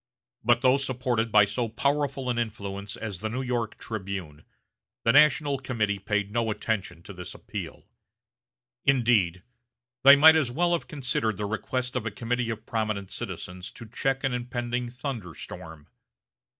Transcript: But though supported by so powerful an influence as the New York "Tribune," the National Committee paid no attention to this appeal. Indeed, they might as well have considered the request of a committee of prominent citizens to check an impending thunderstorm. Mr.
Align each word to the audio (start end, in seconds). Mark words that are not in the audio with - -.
But 0.43 0.61
though 0.63 0.77
supported 0.77 1.31
by 1.31 1.45
so 1.45 1.69
powerful 1.69 2.27
an 2.31 2.39
influence 2.39 2.97
as 2.97 3.19
the 3.19 3.29
New 3.29 3.43
York 3.43 3.77
"Tribune," 3.77 4.43
the 5.03 5.11
National 5.11 5.59
Committee 5.59 5.99
paid 5.99 6.31
no 6.31 6.49
attention 6.49 7.03
to 7.03 7.13
this 7.13 7.35
appeal. 7.35 7.83
Indeed, 8.83 9.43
they 10.01 10.15
might 10.15 10.35
as 10.35 10.49
well 10.49 10.71
have 10.73 10.87
considered 10.87 11.37
the 11.37 11.45
request 11.45 11.95
of 11.95 12.07
a 12.07 12.09
committee 12.09 12.49
of 12.49 12.65
prominent 12.65 13.11
citizens 13.11 13.71
to 13.73 13.85
check 13.85 14.23
an 14.23 14.33
impending 14.33 14.89
thunderstorm. 14.89 15.85
Mr. 15.85 15.89